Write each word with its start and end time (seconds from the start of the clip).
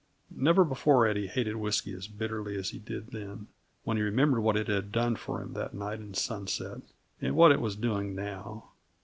Never 0.35 0.63
before 0.65 1.05
had 1.05 1.15
he 1.15 1.27
hated 1.27 1.57
whisky 1.57 1.93
as 1.93 2.07
bitterly 2.07 2.57
as 2.57 2.71
he 2.71 2.79
did 2.79 3.11
then, 3.11 3.49
when 3.83 3.97
he 3.97 4.03
remembered 4.03 4.41
what 4.41 4.57
it 4.57 4.65
had 4.67 4.91
done 4.91 5.15
for 5.15 5.43
him 5.43 5.53
that 5.53 5.75
night 5.75 5.99
in 5.99 6.15
Sunset, 6.15 6.81
and 7.21 7.35
what 7.35 7.51
it 7.51 7.61
was 7.61 7.75
doing 7.75 8.15
now. 8.15 8.71